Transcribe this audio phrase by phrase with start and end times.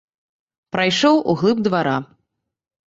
[0.75, 1.97] Прайшоў у глыб двара.